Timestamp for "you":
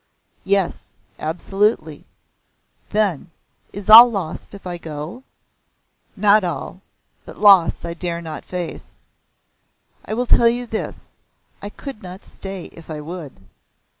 10.49-10.65